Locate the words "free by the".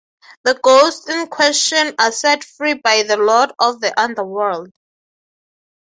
2.43-3.17